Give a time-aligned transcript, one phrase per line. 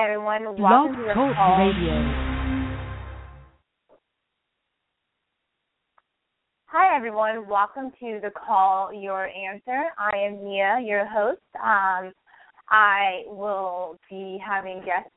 [0.00, 0.56] Hi, everyone.
[0.58, 1.58] Welcome to the Talk call.
[1.58, 1.92] Radio.
[6.68, 7.46] Hi, everyone.
[7.46, 9.90] Welcome to the call your answer.
[9.98, 11.42] I am Mia, your host.
[11.56, 12.14] Um,
[12.70, 15.10] I will be having guest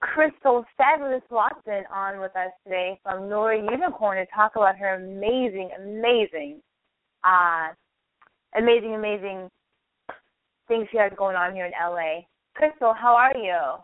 [0.00, 5.72] Crystal Fabulous Watson on with us today from Noir Unicorn to talk about her amazing,
[5.78, 6.62] amazing,
[7.22, 7.68] uh,
[8.56, 9.50] amazing, amazing
[10.68, 12.22] things she has going on here in LA.
[12.54, 13.82] Crystal, how are you?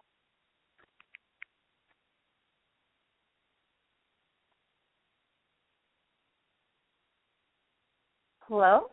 [8.49, 8.87] Hello?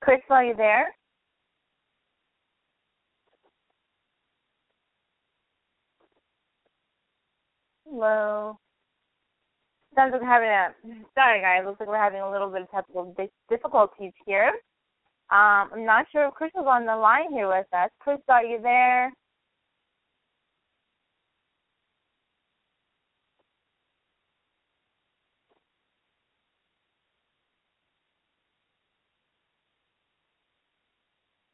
[0.00, 0.86] Chris, are you there?
[7.86, 8.58] Hello?
[9.94, 10.74] Sounds like we're having a
[11.14, 13.14] sorry guys, looks like we're having a little bit of technical
[13.48, 14.48] difficulties here.
[15.30, 17.90] Um, I'm not sure if Chris is on the line here with us.
[18.00, 19.12] Chris, are you there?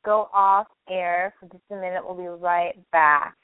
[0.04, 2.02] Go off air for just a minute.
[2.04, 3.36] We'll be right back.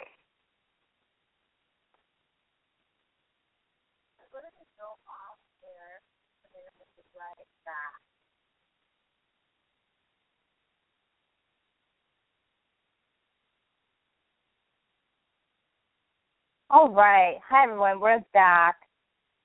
[16.69, 17.37] All right.
[17.49, 18.01] Hi, everyone.
[18.01, 18.77] We're back.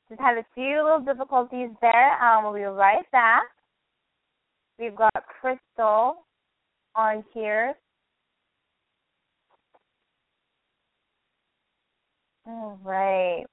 [0.09, 2.22] Just had a few little difficulties there.
[2.22, 3.44] Um, we'll be right back.
[4.80, 6.25] We've got Crystal
[6.95, 7.73] on here.
[12.45, 13.45] All right.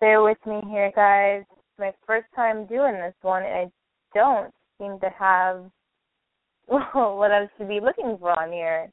[0.00, 1.44] Bear with me here, guys.
[1.50, 3.70] It's my first time doing this one, and I
[4.14, 5.70] don't seem to have
[6.66, 8.90] what I should be looking for on here.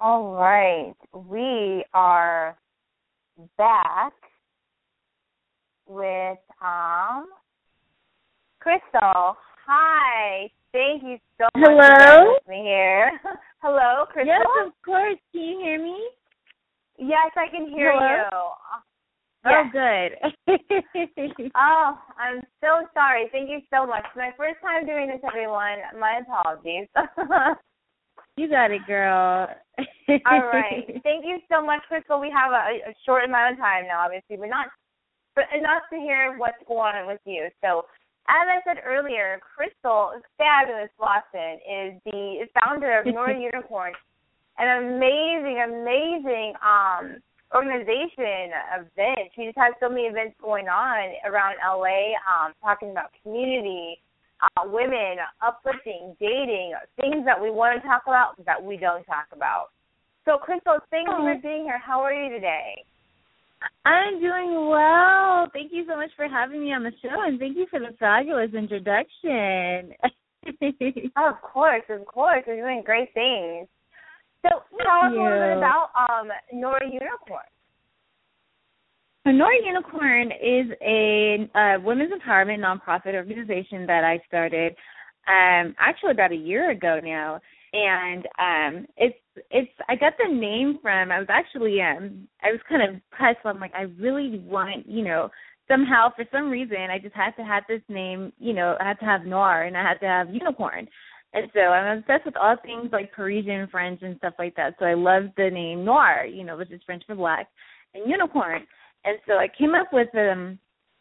[0.00, 0.94] All right.
[1.12, 2.56] We are
[3.58, 4.12] back
[5.86, 7.26] with um
[8.70, 9.34] Crystal.
[9.66, 10.48] Hi.
[10.72, 12.34] Thank you so much Hello?
[12.34, 13.10] with me here.
[13.62, 14.26] Hello, Crystal.
[14.26, 15.18] Yes, of course.
[15.32, 15.98] Can you hear me?
[16.96, 18.14] Yes, I can hear Hello?
[18.14, 18.50] you.
[19.42, 19.66] Oh, Yes.
[19.72, 20.10] good.
[21.56, 23.26] Oh, I'm so sorry.
[23.32, 24.04] Thank you so much.
[24.14, 25.78] My first time doing this, everyone.
[25.98, 26.86] My apologies.
[28.36, 29.48] you got it, girl.
[30.26, 30.86] All right.
[31.02, 32.20] Thank you so much, Crystal.
[32.20, 34.68] We have a, a short amount of time now, obviously, but not
[35.34, 37.48] but enough to hear what's going on with you.
[37.62, 37.84] So,
[38.30, 43.92] as I said earlier, Crystal Fabulous Watson is the founder of Noir Unicorn,
[44.58, 47.18] an amazing, amazing um
[47.52, 49.26] organization event.
[49.34, 53.98] She just has so many events going on around LA, um, talking about community,
[54.40, 59.26] uh, women, uplifting, dating, things that we want to talk about that we don't talk
[59.32, 59.70] about.
[60.24, 61.40] So, Crystal, thank you for Oh.
[61.42, 61.78] being here.
[61.78, 62.84] How are you today?
[63.84, 65.46] I'm doing well.
[65.52, 67.94] Thank you so much for having me on the show, and thank you for the
[67.98, 69.94] fabulous introduction.
[71.18, 72.42] Oh, of course, of course.
[72.46, 73.68] You're doing great things.
[74.42, 74.48] So
[74.82, 77.44] tell us a little bit about um Noir Unicorn.
[79.26, 84.72] So Noir Unicorn is a uh, women's empowerment nonprofit organization that I started
[85.28, 87.38] um actually about a year ago now.
[87.74, 89.18] And um it's
[89.50, 93.38] it's I got the name from I was actually um I was kind of pressed
[93.44, 95.30] I'm like I really want, you know,
[95.68, 98.98] somehow for some reason I just had to have this name, you know, I had
[99.00, 100.88] to have Noir and I had to have unicorn.
[101.32, 104.74] And so I'm obsessed with all things like Parisian French and stuff like that.
[104.78, 107.48] So I love the name Noir, you know, which is French for black,
[107.94, 108.66] and unicorn.
[109.04, 110.58] And so I came up with um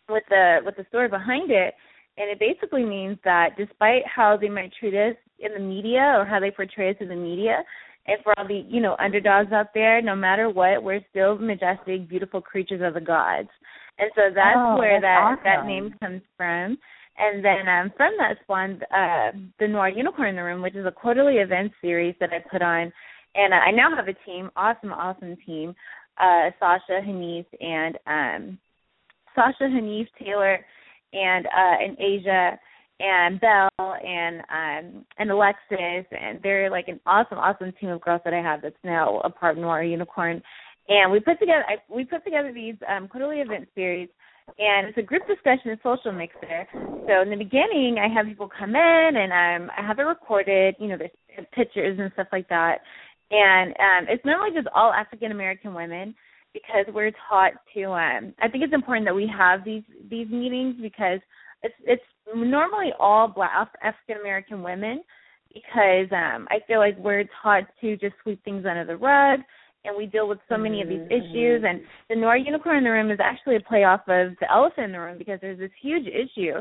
[0.07, 1.73] with the with the story behind it
[2.19, 6.25] and it basically means that despite how they might treat us in the media or
[6.25, 7.63] how they portray us in the media,
[8.07, 12.09] and for all the you know underdogs out there, no matter what, we're still majestic,
[12.09, 13.49] beautiful creatures of the gods.
[13.97, 16.77] And so that's Oh, where that's that that name comes from.
[17.17, 20.85] And then um, from that spawned uh, the Noir Unicorn in the Room, which is
[20.85, 22.93] a quarterly event series that I put on.
[23.35, 25.75] And uh, I now have a team, awesome, awesome team.
[26.17, 28.59] Uh, Sasha, Hanif, and um,
[29.35, 30.59] Sasha, Hanif, Taylor,
[31.13, 32.59] and uh, and Asia,
[32.99, 38.21] and Belle, and um, and Alexis, and they're like an awesome, awesome team of girls
[38.25, 40.41] that I have that's now a part of Noir Unicorn.
[40.87, 44.09] And we put together I, we put together these um, quarterly event series
[44.57, 46.67] and it's a group discussion and social mixer.
[46.73, 50.75] So in the beginning, I have people come in, and um, I have it recorded.
[50.79, 52.79] You know, there's pictures and stuff like that,
[53.29, 56.15] and um, it's normally just all African American women.
[56.53, 60.75] because we're taught to um I think it's important that we have these these meetings
[60.81, 61.19] because
[61.63, 62.03] it's it's
[62.35, 63.51] normally all black
[63.81, 65.01] African American women
[65.53, 69.39] because um I feel like we're taught to just sweep things under the rug
[69.85, 71.13] and we deal with so many of these Mm-hmm.
[71.35, 74.51] issues and the Noir Unicorn in the Room is actually a play off of the
[74.51, 76.55] elephant in the room because there's this huge issue.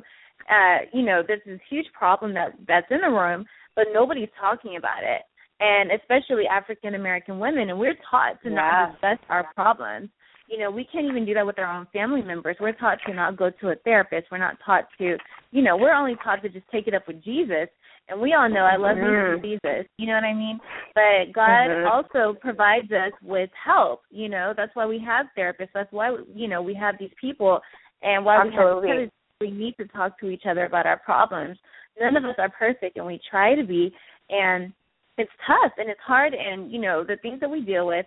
[0.49, 4.77] Uh, you know, there's this huge problem that that's in the room, but nobody's talking
[4.77, 5.23] about it.
[5.61, 8.55] And especially African American women and we're taught to Yeah.
[8.55, 10.09] not discuss our problems.
[10.49, 12.57] You know, we can't even do that with our own family members.
[12.59, 14.29] We're taught to not go to a therapist.
[14.31, 15.17] We're not taught to,
[15.51, 17.69] you know, we're only taught to just take it up with Jesus.
[18.09, 19.43] And we all know I love Mhm.
[19.43, 19.87] Jesus.
[19.99, 20.59] You know what I mean?
[20.95, 21.91] But God Mhm.
[21.91, 24.03] also provides us with help.
[24.11, 25.73] You know, that's why we have therapists.
[25.73, 27.63] That's why you know we have these people,
[28.01, 28.91] and why Absolutely.
[28.91, 29.11] we have
[29.41, 31.59] we need to talk to each other about our problems.
[32.01, 33.95] None of us are perfect, and we try to be,
[34.31, 34.73] and
[35.19, 36.33] it's tough and it's hard.
[36.35, 38.07] And you know, the things that we deal with,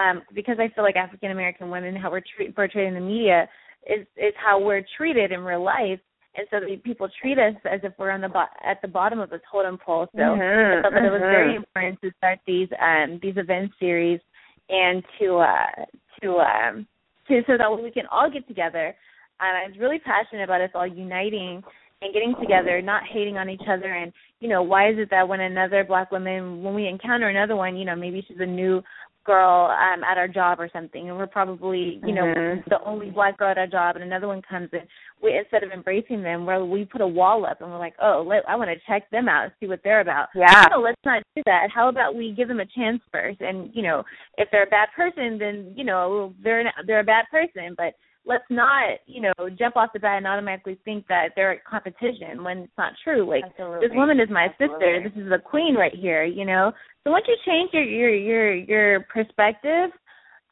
[0.00, 3.48] um, because I feel like African American women, how we're tre- portrayed in the media,
[3.86, 6.00] is is how we're treated in real life.
[6.36, 9.18] And so the people treat us as if we're on the bo- at the bottom
[9.18, 10.06] of the totem pole.
[10.14, 11.56] So Mhm, I thought that it was very mhm.
[11.56, 14.20] important to start these um these event series
[14.68, 15.84] and to uh
[16.22, 16.86] to um
[17.28, 18.94] to so that we can all get together.
[19.40, 21.62] And I was really passionate about us all uniting
[22.02, 25.28] and getting together, not hating on each other and you know, why is it that
[25.28, 28.82] when another black woman when we encounter another one, you know, maybe she's a new
[29.24, 32.64] girl um at our job or something and we're probably, you know, Mhm.
[32.66, 34.80] the only black girl at our job and another one comes in
[35.22, 38.24] we instead of embracing them where we put a wall up and we're like, Oh,
[38.26, 40.66] let, I want to check them out and see what they're about Yeah.
[40.70, 41.68] no, let's not do that.
[41.70, 43.40] How about we give them a chance first?
[43.40, 44.04] And you know,
[44.38, 47.74] if they're a bad person, then you know they're an, they're a bad person.
[47.76, 47.94] But
[48.26, 52.44] let's not you know jump off the bat and automatically think that they're a competition
[52.44, 53.28] when it's not true.
[53.28, 53.88] Like Absolutely.
[53.88, 54.76] this woman is my Absolutely.
[54.76, 55.00] sister.
[55.04, 56.24] This is the queen right here.
[56.24, 56.72] You know.
[57.04, 59.90] So once you change your your your your perspective,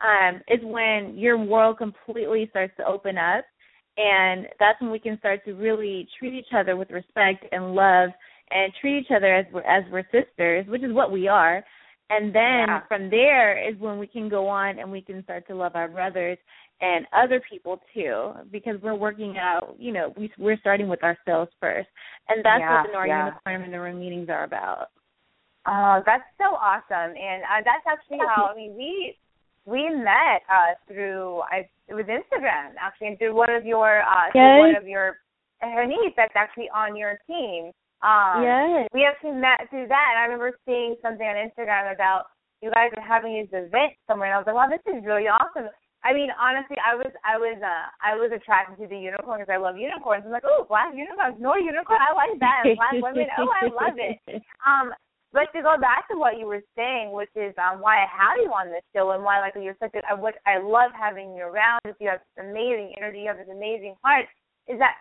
[0.00, 3.44] um, is when your world completely starts to open up.
[3.96, 8.10] And that's when we can start to really treat each other with respect and love
[8.50, 11.64] and treat each other as we're as we're sisters, which is what we are.
[12.10, 12.80] And then Yeah.
[12.86, 15.88] from there is when we can go on and we can start to love our
[15.88, 16.38] brothers
[16.80, 19.74] and other people too, because we're working out.
[19.78, 21.88] You know, we we're starting with ourselves first,
[22.28, 23.24] and that's Yeah, what the Noir yeah.
[23.26, 24.88] Unicorn in the Room meetings are about.
[25.66, 29.16] Oh, that's so awesome, and uh, that's actually how I mean we
[29.66, 34.30] we met uh through I it was Instagram actually, and through one of your uh
[34.32, 34.58] through Yes.
[34.58, 35.16] one of your
[35.60, 37.72] her niece that's actually on your team.
[38.00, 38.88] Um, yes.
[38.94, 42.26] we actually met through that, and I remember seeing something on Instagram about
[42.62, 45.26] you guys are having this event somewhere, and I was like, wow, this is really
[45.26, 45.66] awesome.
[46.04, 49.50] I mean, honestly, I was I was uh I was attracted to the unicorn because
[49.50, 50.22] I love unicorns.
[50.24, 52.62] I'm like, oh, black unicorns, no unicorn, I like that.
[52.64, 54.18] And black women, oh, I love it.
[54.66, 54.92] Um,
[55.32, 58.38] but to go back to what you were saying, which is um, why I have
[58.38, 61.34] you on this show and why like you're such a I, what I love having
[61.34, 61.80] you around.
[61.84, 64.26] Is you have this amazing energy, you have this amazing heart.
[64.68, 64.94] Is that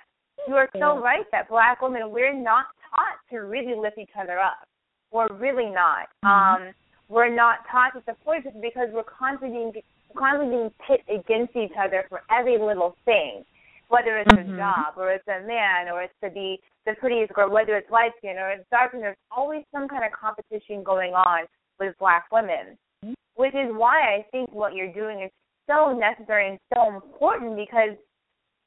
[0.47, 4.39] you are so right that black women we're not taught to really lift each other
[4.39, 4.67] up.
[5.11, 6.09] We're really not.
[6.23, 6.29] Mhm.
[6.29, 6.73] Um,
[7.07, 9.83] we're not taught to support each other because we're constantly being
[10.17, 13.45] constantly being pit against each other for every little thing,
[13.87, 14.53] whether it's Mhm.
[14.53, 17.89] a job or it's a man or it's to be the prettiest girl, whether it's
[17.89, 19.01] light skin or it's dark skin.
[19.01, 21.47] There's always some kind of competition going on
[21.79, 23.15] with black women, Mhm.
[23.35, 25.31] which is why I think what you're doing is
[25.67, 27.95] so necessary and so important because,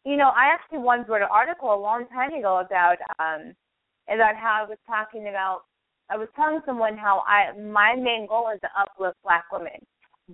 [0.05, 3.55] you know, I actually once wrote an article a long time ago about um
[4.09, 5.65] about how I was talking about
[6.11, 9.79] I was telling someone how I my main goal is to uplift black women.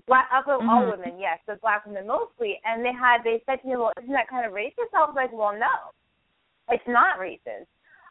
[0.06, 0.98] Black uplift all Mhm.
[0.98, 2.60] women, yes, but black women mostly.
[2.64, 4.92] And they had they said to me, Well, isn't that kind of racist?
[4.92, 5.90] I was like, Well no.
[6.68, 7.66] It's not racist.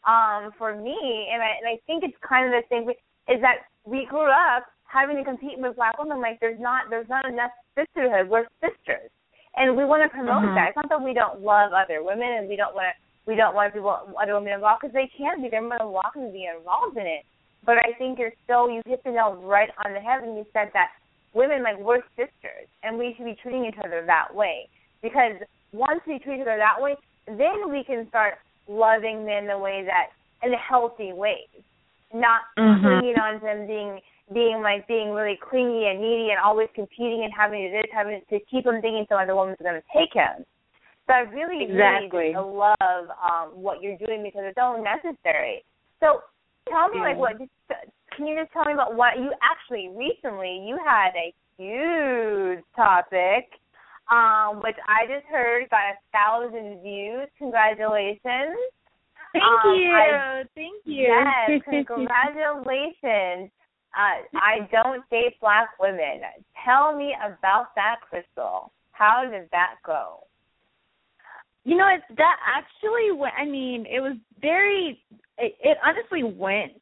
[0.06, 3.65] Um, for me and I and I think it's kind of the same is that
[3.86, 7.51] we grew up having to compete with black women like there's not there's not enough
[7.75, 8.30] sisterhood.
[8.30, 9.12] We're sisters.
[9.58, 10.56] And we want to promote Mhm.
[10.56, 10.70] that.
[10.70, 12.94] It's not that we don't love other women and we don't want to
[13.25, 13.89] we don't want people
[14.20, 15.50] other women involved because they can be.
[15.50, 17.25] They're more than welcome to be involved in it.
[17.65, 20.46] But I think you're still you hit the nail right on the head when you
[20.54, 20.92] said that
[21.36, 24.68] women like we're sisters and we should be treating each other that way.
[25.04, 25.34] Because
[25.74, 26.96] once we treat each other that way,
[27.27, 28.36] then we can start
[28.68, 30.08] loving men the way that
[30.42, 31.62] in a healthy ways.
[32.13, 32.82] Not Mhm.
[32.82, 34.01] clinging on to them being
[34.34, 38.22] being like being really clingy and needy and always competing and having to this, having
[38.30, 40.44] to keep them thinking some other woman's gonna take him.
[41.06, 42.34] So I really, Exactly.
[42.34, 45.63] really love um what you're doing because it's so necessary.
[46.00, 46.24] So
[46.70, 47.38] tell me like what
[48.15, 53.50] can you just tell me about what you actually recently you had a huge topic
[54.12, 57.27] um which I just heard got a thousand views.
[57.38, 58.57] Congratulations.
[59.34, 59.91] Thank Um, you.
[59.91, 61.07] I- Thank you.
[61.07, 63.51] Yes, congratulations.
[63.98, 66.22] Uh, I don't date black women.
[66.65, 68.72] Tell me about that, Crystal.
[68.91, 70.24] How did that go?
[71.63, 73.34] You know, it's that actually went.
[73.38, 75.01] I mean, it was very.
[75.38, 76.74] It, it honestly went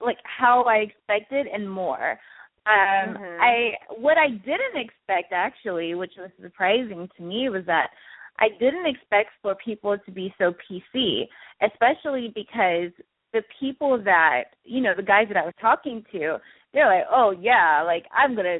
[0.00, 2.18] like how I expected and more.
[2.66, 3.42] Um, mm-hmm.
[3.42, 7.88] I what I didn't expect actually, which was surprising to me, was that
[8.38, 11.24] I didn't expect for people to be so PC,
[11.62, 12.90] especially because
[13.32, 16.38] the people that you know, the guys that I was talking to,
[16.72, 18.58] they're like, "Oh yeah, like I'm gonna,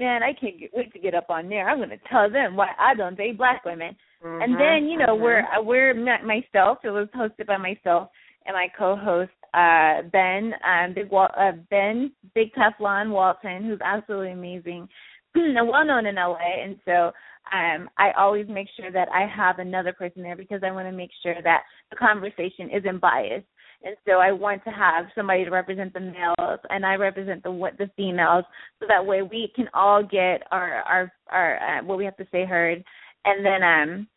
[0.00, 1.68] man, I can't get, wait to get up on there.
[1.68, 3.94] I'm gonna tell them why I don't date black women."
[4.24, 4.42] Mm-hmm.
[4.42, 5.22] And then you know, mm-hmm.
[5.22, 6.78] we're we're not myself.
[6.82, 8.08] It was hosted by myself
[8.46, 14.88] and my co-host uh Ben, um, Big uh, Ben, Big Teflon Walton, who's absolutely amazing,
[15.34, 17.12] well known in LA, and so
[17.52, 20.92] um, I always make sure that I have another person there because I want to
[20.92, 23.46] make sure that the conversation isn't biased.
[23.84, 27.50] And so I want to have somebody to represent the males, and I represent the
[27.50, 28.44] what the females,
[28.80, 32.26] so that way we can all get our our our uh, what we have to
[32.32, 32.82] say heard.
[33.26, 34.08] And then um,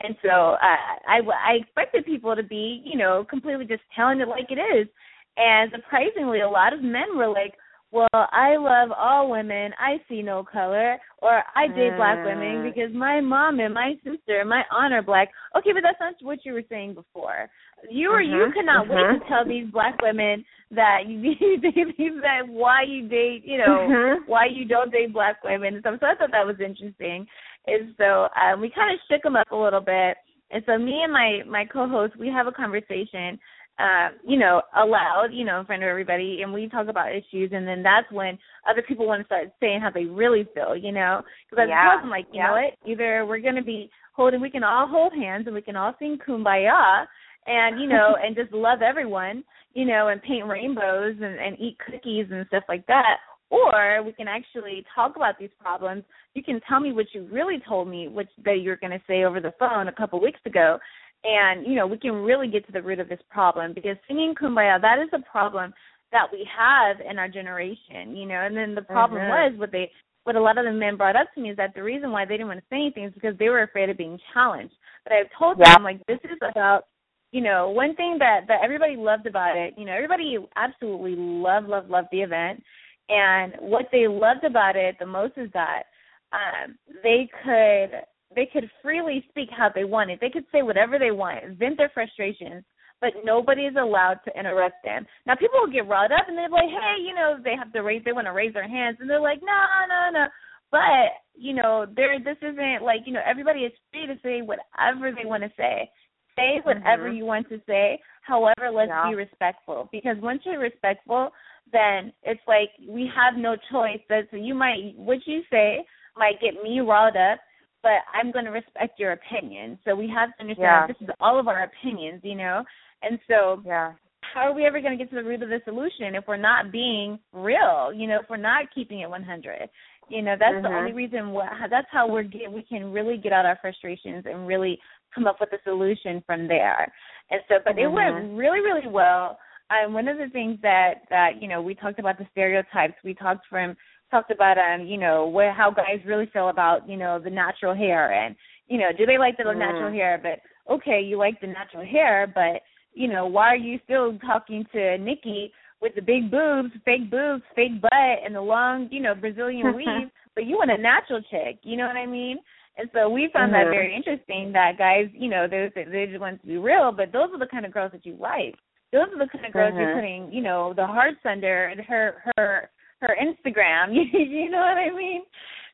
[0.00, 4.28] and so uh, I I expected people to be you know completely just telling it
[4.28, 4.88] like it is,
[5.36, 7.54] and surprisingly, a lot of men were like,
[7.90, 9.72] well, I love all women.
[9.78, 10.98] I see no color.
[11.22, 12.64] Or I date black women mm.
[12.64, 15.28] because my mom and my sister and my aunt are black.
[15.56, 17.48] Okay, but that's not what you were saying before.
[17.90, 18.34] You were mm-hmm.
[18.34, 18.94] you cannot mm-hmm.
[18.94, 19.32] wait to mm-hmm.
[19.32, 21.32] tell these black women that you
[22.22, 24.30] that why you date you know mm-hmm.
[24.30, 25.94] why you don't date black women and stuff.
[26.00, 27.26] So I thought that was interesting.
[27.68, 30.16] And so um, we kind of shook them up a little bit.
[30.50, 33.38] And so me and my my co-host we have a conversation
[33.78, 37.50] uh, you know, aloud, you know, in front of everybody, and we talk about issues,
[37.52, 38.36] and then that's when
[38.68, 41.90] other people want to start saying how they really feel, you know, because I yeah.
[41.90, 42.46] told them like, you yeah.
[42.48, 45.62] know what, either we're going to be holding, we can all hold hands and we
[45.62, 47.06] can all sing kumbaya,
[47.46, 49.44] and you know, and just love everyone,
[49.74, 53.18] you know, and paint rainbows and, and eat cookies and stuff like that,
[53.50, 56.04] or we can actually talk about these problems.
[56.34, 59.24] You can tell me what you really told me, which that you're going to say
[59.24, 60.78] over the phone a couple weeks ago,
[61.24, 64.34] and you know we can really get to the root of this problem because singing
[64.40, 65.72] kumbaya that is a problem
[66.12, 69.52] that we have in our generation you know and then the problem mm-hmm.
[69.52, 69.90] was what they
[70.24, 72.24] what a lot of the men brought up to me is that the reason why
[72.24, 74.74] they didn't want to say anything is because they were afraid of being challenged
[75.04, 75.74] but i've told yeah.
[75.74, 76.84] them like this is about
[77.32, 81.66] you know one thing that that everybody loved about it you know everybody absolutely loved
[81.66, 82.62] loved loved the event
[83.08, 85.84] and what they loved about it the most is that
[86.32, 88.02] um they could
[88.34, 90.20] they could freely speak how they wanted.
[90.20, 92.64] They could say whatever they want, vent their frustrations,
[93.00, 95.06] but nobody is allowed to interrupt them.
[95.26, 97.80] Now people will get riled up and they're like, hey, you know, they have to
[97.80, 100.26] raise, they want to raise their hands, and they're like, no, no, no.
[100.70, 105.12] But you know, there, this isn't like you know, everybody is free to say whatever
[105.14, 105.88] they want to say.
[106.36, 107.16] Say whatever mm-hmm.
[107.16, 107.98] you want to say.
[108.22, 109.08] However, let's yeah.
[109.08, 111.30] be respectful because once you're respectful,
[111.72, 114.00] then it's like we have no choice.
[114.08, 115.84] That so you might what you say
[116.16, 117.38] might get me riled up
[117.82, 119.78] but I'm going to respect your opinion.
[119.84, 120.86] So we have to understand yeah.
[120.86, 122.64] this is all of our opinions, you know.
[123.02, 123.92] And so, yeah.
[124.34, 126.36] How are we ever going to get to the root of the solution if we're
[126.36, 127.92] not being real?
[127.94, 129.70] You know, if we're not keeping it 100.
[130.10, 130.62] You know, that's mm-hmm.
[130.64, 131.30] the only reason.
[131.30, 134.78] Why, that's how we're get, we can really get out our frustrations and really
[135.14, 136.92] come up with a solution from there.
[137.30, 137.84] And so, but mm-hmm.
[137.84, 138.36] it went mm-hmm.
[138.36, 139.38] really, really well.
[139.70, 142.94] Um, one of the things that that you know we talked about the stereotypes.
[143.04, 143.76] We talked from
[144.10, 147.74] talked about um you know where how guys really feel about you know the natural
[147.74, 148.34] hair and
[148.66, 149.58] you know do they like the mm.
[149.58, 150.40] natural hair but
[150.72, 152.62] okay you like the natural hair but
[152.94, 157.42] you know why are you still talking to Nikki with the big boobs fake boobs
[157.54, 157.92] fake butt
[158.24, 161.86] and the long you know Brazilian weave but you want a natural chick you know
[161.86, 162.38] what I mean
[162.76, 163.64] and so we found mm-hmm.
[163.64, 167.12] that very interesting that guys you know they they just want to be real but
[167.12, 168.54] those are the kind of girls that you like
[168.92, 169.80] those are the kind of girls mm-hmm.
[169.80, 173.94] you're putting you know the hearts under her her her Instagram.
[174.12, 175.22] you know what I mean?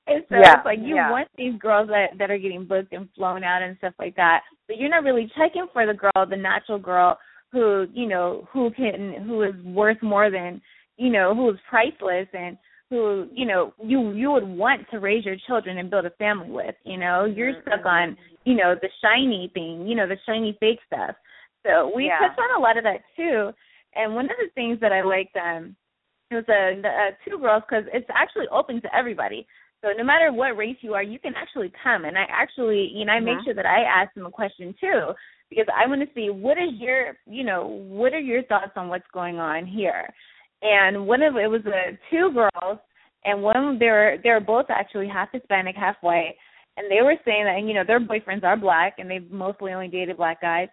[0.06, 1.10] And so yeah, it's like you yeah.
[1.10, 4.42] want these girls that that are getting booked and flown out and stuff like that,
[4.66, 7.18] but you're not really checking for the girl, the natural girl
[7.52, 10.60] who you know who can who is worth more than
[10.98, 12.58] you know who is priceless and
[12.90, 16.50] who you know you you would want to raise your children and build a family
[16.50, 16.74] with.
[16.84, 17.68] You know you're mm-hmm.
[17.68, 21.16] stuck on you know the shiny thing, you know the shiny fake stuff.
[21.64, 22.18] So we yeah.
[22.18, 23.50] touched on a lot of that too.
[23.94, 25.76] And one of the things that I liked um
[26.30, 29.46] it was a, a two girls because it's actually open to everybody.
[29.82, 32.06] So no matter what race you are, you can actually come.
[32.06, 33.44] And I actually, you know, I make mm-hmm.
[33.44, 35.12] sure that I ask them a question too
[35.50, 38.88] because I want to see what is your, you know, what are your thoughts on
[38.88, 40.08] what's going on here.
[40.62, 42.78] And one of it was a two girls,
[43.24, 46.34] and one they're they're both actually half Hispanic, half white,
[46.76, 49.88] and they were saying that you know their boyfriends are black and they've mostly only
[49.88, 50.68] dated black guys,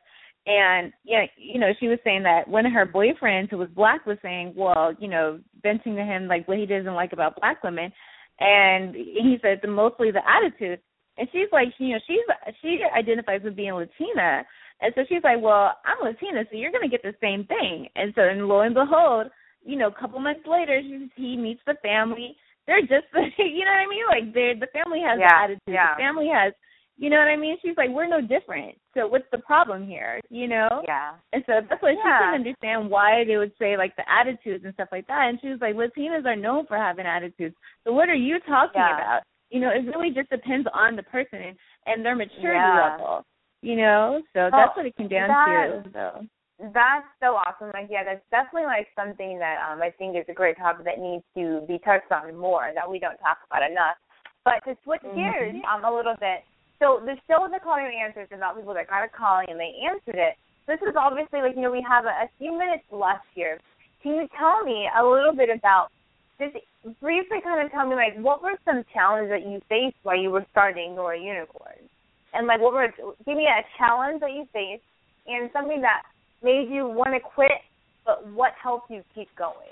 [0.46, 4.06] and yeah, you know, she was saying that one of her boyfriends who was black
[4.06, 7.64] was saying, well, you know, venting to him like what he doesn't like about black
[7.64, 7.92] women,
[8.40, 10.80] and he said the mostly the attitude.
[11.18, 14.44] And she's like, you know, she's she identifies with being Latina,
[14.82, 17.88] and so she's like, well, I'm Latina, so you're gonna get the same thing.
[17.96, 19.28] And so, and lo and behold,
[19.64, 22.36] you know, a couple months later, she, he meets the family.
[22.66, 23.06] They're just,
[23.38, 24.06] you know what I mean?
[24.10, 25.62] Like, they're the family has yeah, the attitude.
[25.68, 25.94] Yeah.
[25.96, 26.54] The family has
[27.02, 27.58] you know what I mean?
[27.64, 28.78] She's like, we're no different.
[28.94, 30.22] So what's the problem here?
[30.30, 30.84] You know?
[30.86, 31.14] Yeah.
[31.34, 31.98] And so that's why yeah.
[31.98, 35.26] she couldn't understand why they would say like the attitudes and stuff like that.
[35.28, 37.56] And she was like, Latinas are known for having attitudes.
[37.86, 38.94] So what are you talking yeah.
[38.94, 39.22] about?
[39.50, 42.94] You know, it really just depends on the person and, and their maturity yeah.
[42.94, 43.26] level.
[43.64, 44.22] You know?
[44.34, 45.90] So well, that's what it came down that, to.
[45.90, 46.26] So
[46.70, 47.74] that's so awesome.
[47.74, 51.02] Like, yeah, that's definitely like something that um I think is a great topic that
[51.02, 53.98] needs to be touched on more that we don't talk about enough.
[54.46, 55.66] But to switch gears mm-hmm.
[55.66, 56.46] um a little bit,
[56.82, 59.78] so the show the calling you answers about people that got a calling and they
[59.86, 60.34] answered it.
[60.66, 63.62] This is obviously like you know we have a, a few minutes left here.
[64.02, 65.94] Can you tell me a little bit about
[66.42, 66.58] just
[67.00, 70.32] briefly kind of tell me like what were some challenges that you faced while you
[70.34, 71.86] were starting Noir Unicorn?
[72.34, 72.90] And like what were
[73.26, 74.82] give me a challenge that you faced
[75.28, 76.02] and something that
[76.42, 77.62] made you want to quit
[78.06, 79.70] but what helped you keep going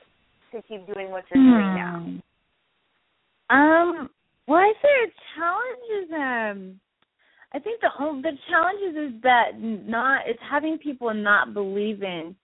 [0.53, 2.05] to keep doing what you're doing now?
[3.49, 4.09] Um
[4.45, 6.79] well I say a challenge is um
[7.53, 7.89] I think the
[8.21, 12.35] the challenges is that not it's having people not believe in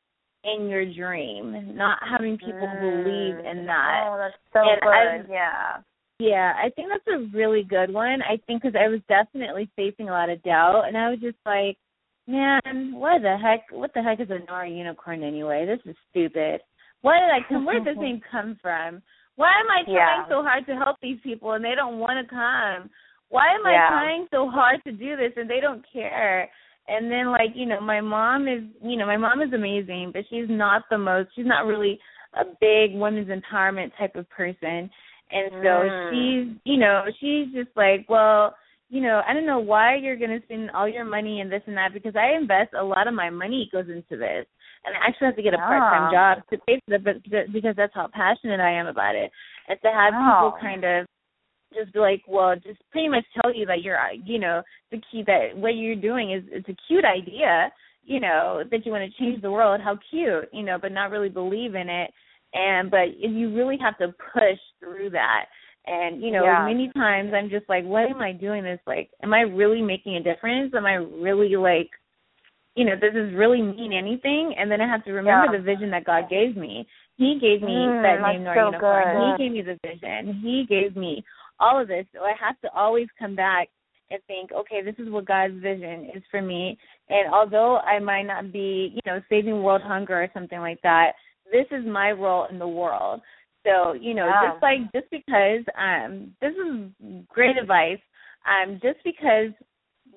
[0.44, 2.82] in your dream, not having people mm.
[2.82, 4.08] believe in that.
[4.08, 5.32] Oh, that's so and good.
[5.32, 5.78] I, yeah.
[6.18, 8.22] Yeah, I think that's a really good one.
[8.22, 11.38] I think because I was definitely facing a lot of doubt, and I was just
[11.46, 11.78] like,
[12.26, 13.66] man, what the heck?
[13.72, 15.66] What the heck is a Noir unicorn anyway?
[15.66, 16.62] This is stupid.
[17.02, 17.66] Why did I come?
[17.66, 19.02] Where did this name come from?
[19.36, 20.30] Why am I trying yeah.
[20.30, 22.90] so hard to help these people and they don't want to come?
[23.30, 26.50] Why am I trying so hard to do this and they don't care?
[26.88, 30.24] And then like, you know, my mom is you know, my mom is amazing, but
[30.30, 32.00] she's not the most she's not really
[32.34, 34.90] a big women's empowerment type of person.
[35.32, 36.12] And so mm.
[36.12, 38.56] she's you know, she's just like, Well,
[38.90, 41.76] you know, I don't know why you're gonna spend all your money in this and
[41.78, 44.46] that because I invest a lot of my money goes into this.
[44.86, 47.74] And I actually have to get a part time job to pay for the because
[47.76, 49.32] that's how passionate I am about it.
[49.68, 51.08] And to have people kind of
[51.76, 54.62] just be like, well, just pretty much tell you that you're, you know,
[54.92, 57.72] the key that what you're doing is it's a cute idea,
[58.04, 59.82] you know, that you want to change the world.
[59.84, 62.12] How cute, you know, but not really believe in it.
[62.54, 65.46] And but you really have to push through that.
[65.88, 66.66] And you know, yeah.
[66.66, 68.80] many times I'm just like, why am I doing this?
[68.88, 70.74] Like, am I really making a difference?
[70.76, 71.90] Am I really like,
[72.76, 74.56] you know, does this really mean anything?
[74.58, 75.60] And then I have to remember yeah.
[75.60, 76.88] the vision that God gave me.
[77.18, 79.38] He gave me mm, that name so Unicorn.
[79.38, 80.42] He gave me the vision.
[80.44, 81.24] He gave me
[81.60, 82.06] all of this.
[82.14, 83.70] So I have to always come back
[84.12, 86.78] and think, okay, this is what God's vision is for me.
[87.10, 91.14] And although I might not be, you know, saving world hunger or something like that,
[91.52, 93.22] this is my role in the world.
[93.66, 94.52] So, you know, yeah.
[94.52, 98.00] just like just because um this is great advice.
[98.46, 99.52] Um just because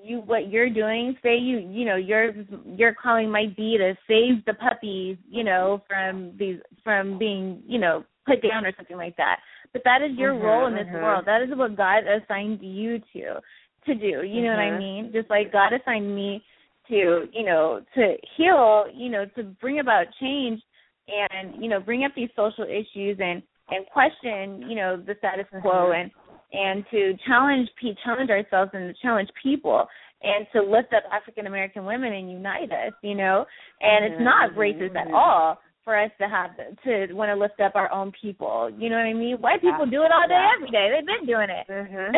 [0.02, 2.32] you what you're doing, say you you know, your
[2.76, 7.78] your calling might be to save the puppies, you know, from these from being, you
[7.78, 9.38] know, put down or something like that
[9.72, 11.02] but that is your mm-hmm, role in this mm-hmm.
[11.02, 11.24] world.
[11.26, 13.40] That is what God assigned you to
[13.86, 14.22] to do.
[14.26, 14.72] You know mm-hmm.
[14.72, 15.10] what I mean?
[15.12, 16.42] Just like God assigned me
[16.88, 20.60] to, you know, to heal, you know, to bring about change
[21.08, 25.46] and, you know, bring up these social issues and and question, you know, the status
[25.60, 26.00] quo Mm-hmm.
[26.00, 26.10] and
[26.50, 27.68] and to challenge
[28.04, 29.86] challenge ourselves and to challenge people
[30.22, 33.44] and to lift up African American women and unite us, you know.
[33.80, 34.60] And it's not Mm-hmm.
[34.60, 36.50] racist at all for us to have
[36.84, 38.68] to want to lift up our own people.
[38.76, 39.38] You know what I mean?
[39.40, 39.90] White people yeah.
[39.90, 40.52] do it all day, yeah.
[40.54, 40.92] every day.
[40.92, 41.64] They've been doing it.
[41.66, 42.12] Mhm.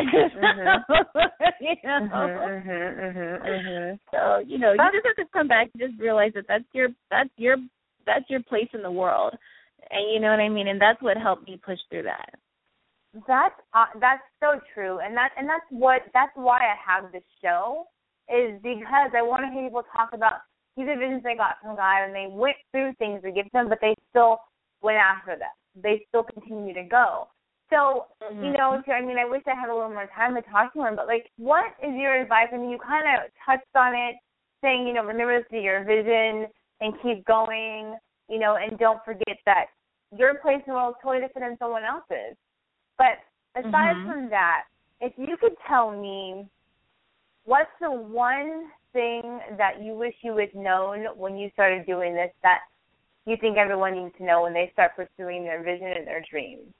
[1.61, 3.99] Mhm, mhm, mhm, mhm.
[4.11, 6.89] So you know, you just have to come back and just realize that that's your
[7.13, 7.59] that's your
[8.07, 9.39] that's your place in the world,
[9.91, 10.67] and you know what I mean.
[10.67, 12.35] And that's what helped me push through that.
[13.29, 17.23] That's uh, that's so true, and that and that's what that's why I have this
[17.41, 17.87] show
[18.29, 20.43] is because I want to hear people talk about
[20.77, 23.69] these are visions they got from God, and they went through things to get them,
[23.69, 24.39] but they still
[24.83, 25.55] went after them.
[25.75, 27.29] They still continue to go.
[27.71, 28.45] So, mm-hmm.
[28.45, 30.85] you know, I mean, I wish I had a little more time to talk to
[30.85, 32.49] him, but like, what is your advice?
[32.53, 34.17] I mean, you kind of touched on it,
[34.61, 36.47] saying, you know, remember to see your vision
[36.81, 37.97] and keep going,
[38.29, 39.67] you know, and don't forget that
[40.17, 42.37] your place in the world is totally different than someone else's.
[42.99, 43.23] But
[43.55, 44.11] aside mm-hmm.
[44.11, 44.65] from that,
[45.01, 46.47] if you could tell me
[47.45, 52.31] what's the one thing that you wish you had known when you started doing this
[52.43, 52.61] that
[53.27, 56.73] you think everyone needs to know when they start pursuing their vision and their dreams?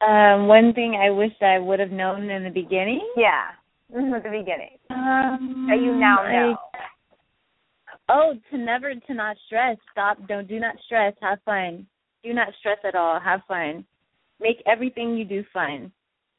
[0.00, 3.00] Um, one thing I wish I would have known in the beginning.
[3.16, 3.48] Yeah,
[3.92, 4.78] mm-hmm, at the beginning.
[4.90, 6.56] Um, that you now know.
[8.08, 9.76] I, oh, to never to not stress.
[9.90, 10.18] Stop.
[10.28, 11.14] Don't do not stress.
[11.20, 11.84] Have fun.
[12.22, 13.18] Do not stress at all.
[13.18, 13.84] Have fun.
[14.40, 15.90] Make everything you do fun.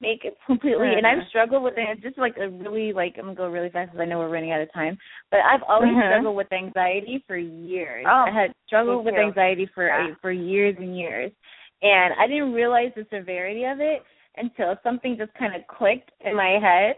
[0.01, 0.87] Make it completely.
[0.95, 2.01] And I've struggled with it.
[2.01, 4.51] Just like a really like I'm gonna go really fast because I know we're running
[4.51, 4.97] out of time.
[5.31, 6.09] But I've always mm-hmm.
[6.11, 8.05] struggled with anxiety for years.
[8.07, 10.13] Oh, I had struggled with anxiety for yeah.
[10.21, 11.31] for years and years,
[11.81, 14.03] and I didn't realize the severity of it
[14.37, 16.95] until something just kind of clicked in my head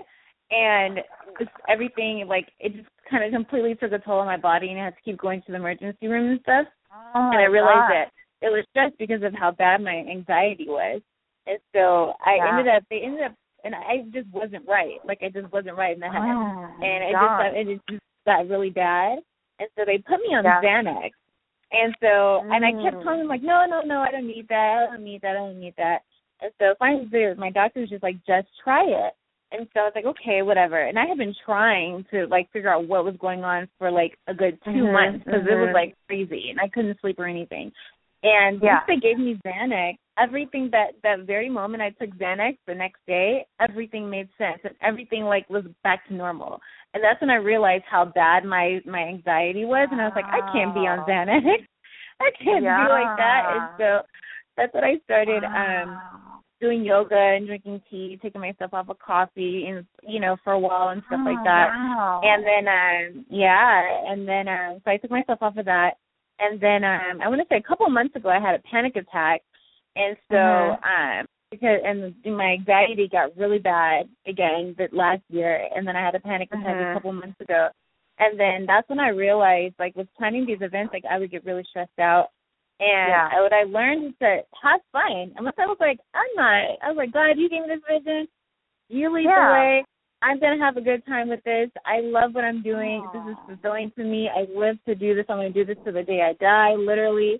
[0.51, 0.99] and
[1.39, 4.79] just everything like it just kind of completely took a toll on my body and
[4.79, 6.67] I had to keep going to the emergency room and stuff.
[7.15, 7.91] Oh, and I realized God.
[7.91, 8.11] that
[8.41, 11.01] it was just because of how bad my anxiety was.
[11.47, 12.49] And so I yeah.
[12.49, 14.99] ended up they ended up and I just wasn't right.
[15.05, 16.21] Like I just wasn't right in the head.
[16.21, 17.37] Oh, and it God.
[17.53, 19.19] just it just got really bad.
[19.59, 20.61] And so they put me on Yeah.
[20.61, 21.11] Xanax.
[21.71, 23.03] And so and I kept Mm.
[23.03, 25.39] telling them like, No, no, no, I don't need that, I don't need that, I
[25.39, 26.01] don't need that.
[26.41, 29.13] And so finally my doctor was just like, Just try it.
[29.51, 30.79] And so I was like, okay, whatever.
[30.81, 34.17] And I had been trying to like figure out what was going on for like
[34.27, 35.73] a good 2 Mhm, months because it was mhm.
[35.73, 37.71] like crazy and I couldn't sleep or anything.
[38.23, 38.75] And Yeah.
[38.75, 42.99] once they gave me Xanax, everything that that very moment I took Xanax, the next
[43.07, 46.61] day, everything made sense and everything like was back to normal.
[46.93, 50.29] And that's when I realized how bad my my anxiety was, and I was like,
[50.31, 50.99] I can't be on.
[51.05, 51.65] Xanax.
[52.21, 53.41] I can't be like that.
[53.49, 54.01] And so
[54.55, 55.43] that's what I started.
[55.45, 55.99] Um
[56.59, 60.59] doing yoga and drinking tea, taking myself off of coffee and you know, for a
[60.59, 61.69] while and stuff like Oh, that.
[61.73, 62.21] Wow.
[62.23, 65.93] And then um yeah, and then um so I took myself off of that.
[66.41, 68.63] And then um I want to say a couple of months ago I had a
[68.69, 69.41] panic attack.
[69.95, 71.19] And so Mhm.
[71.21, 76.01] um because and my anxiety got really bad again that last year and then I
[76.05, 76.91] had a panic attack Mhm.
[76.91, 77.69] a couple of months ago.
[78.19, 81.45] And then that's when I realized like with planning these events like I would get
[81.45, 82.29] really stressed out
[82.79, 83.41] and Yeah.
[83.41, 85.33] What I learned is that have fun.
[85.37, 86.79] Unless I was like, I'm not.
[86.81, 88.27] I was like, God, you gave me this vision.
[88.89, 89.45] You lead Yeah.
[89.47, 89.85] the way.
[90.21, 91.69] I'm gonna have a good time with this.
[91.85, 93.07] I love what I'm doing.
[93.11, 94.29] This is fulfilling to me.
[94.29, 95.25] I live to do this.
[95.29, 97.39] I'm gonna do this to the day I die, literally.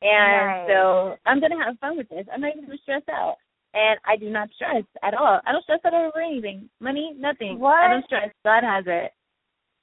[0.00, 0.68] And Nice.
[0.68, 2.26] so I'm gonna have fun with this.
[2.32, 3.36] I'm not even gonna stress out.
[3.74, 5.40] And I do not stress at all.
[5.46, 6.68] I don't stress out over anything.
[6.80, 7.58] Money, nothing.
[7.58, 7.84] What?
[7.84, 8.30] I don't stress.
[8.44, 9.12] God has it.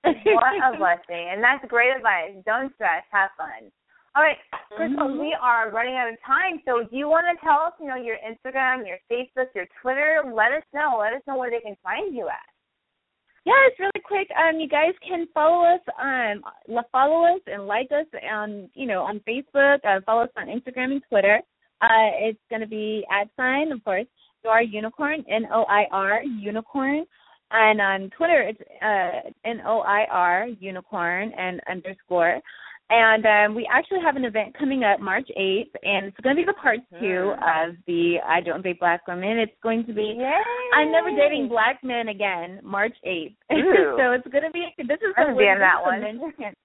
[0.04, 1.30] what a blessing.
[1.32, 2.34] And that's great advice.
[2.46, 3.04] Don't stress.
[3.12, 3.72] Have fun.
[4.16, 4.38] All right,
[4.76, 5.20] Crystal, Mhm.
[5.20, 6.62] we are running out of time.
[6.66, 10.24] So do you want to tell us, you know, your Instagram, your Facebook, your Twitter?
[10.26, 10.98] Let us know.
[11.00, 12.50] Let us know where they can find you at.
[13.46, 14.30] Yeah, it's really quick.
[14.36, 16.44] Um, you guys can follow us um
[16.92, 19.80] follow us and like us on you know on Facebook.
[19.86, 21.42] Uh, follow us on Instagram and Twitter.
[21.82, 24.08] Uh, it's gonna be at sign of course
[24.44, 27.06] Noir Unicorn N O I R Unicorn,
[27.52, 32.42] and on Twitter it's uh N O I R Unicorn and underscore.
[32.92, 36.42] And um, we actually have an event coming up March 8th, and it's going to
[36.42, 39.38] be the part two of the I Don't Date Black Women.
[39.38, 40.42] It's going to be Yay!
[40.76, 43.36] I'm never dating black men again, March 8th.
[43.54, 43.96] Ooh.
[43.96, 46.56] so it's going to be, this is the, gonna be this that one.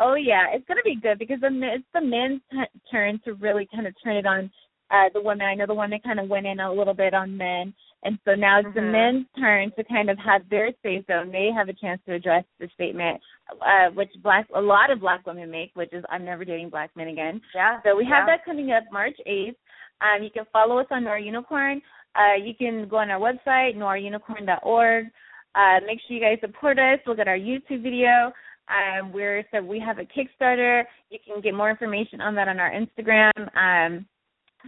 [0.00, 3.34] Oh, yeah, it's going to be good because the, it's the men's t- turn to
[3.34, 4.50] really kind of turn it on
[4.92, 5.46] uh, the women.
[5.46, 7.74] I know the women kind of went in a little bit on men.
[8.04, 8.90] And so now it's the Mhm.
[8.90, 12.14] men's turn to kind of have their say so, and they have a chance to
[12.14, 13.20] address the statement,
[13.60, 16.94] uh, which black a lot of black women make, which is "I'm never dating black
[16.96, 17.80] men again." Yeah.
[17.82, 18.36] So we have yeah.
[18.36, 19.56] that coming up March 8th.
[20.00, 21.80] Um, you can follow us on Noir Unicorn.
[22.14, 25.06] Uh, you can go on our website, noirunicorn.org.
[25.54, 26.98] Uh, make sure you guys support us.
[27.06, 28.32] Look at our YouTube video.
[28.68, 30.84] Um, we're so we have a Kickstarter.
[31.10, 33.30] You can get more information on that on our Instagram.
[33.56, 34.06] Um,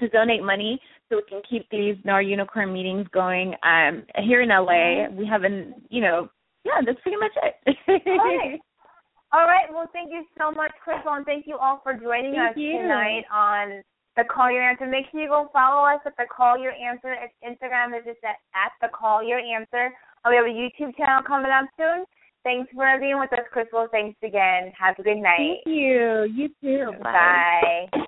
[0.01, 3.55] to donate money so we can keep these Noir Unicorn meetings going.
[3.63, 6.29] Um, here in LA, we have an you know
[6.65, 8.03] yeah, that's pretty much it.
[8.07, 8.61] right.
[9.33, 9.67] All right.
[9.71, 12.79] Well, thank you so much, Crystal, and thank you all for joining Thank us you.
[12.79, 13.83] tonight on
[14.17, 14.87] the Call Your Answer.
[14.87, 17.17] Make sure you go follow us at the Call Your Answer.
[17.19, 19.91] It's Instagram is just at, at the Call Your Answer.
[20.25, 22.05] Uh, We have a YouTube channel coming up soon.
[22.45, 23.89] Thanks for being with us, Crystal.
[23.91, 24.71] Thanks again.
[24.79, 25.65] Have a good night.
[25.65, 26.31] Thank you.
[26.31, 26.93] You too.
[27.03, 28.05] Bye.